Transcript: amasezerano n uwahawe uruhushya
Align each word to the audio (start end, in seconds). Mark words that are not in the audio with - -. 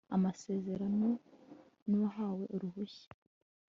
amasezerano 0.15 1.09
n 1.87 1.89
uwahawe 1.97 2.43
uruhushya 2.55 3.07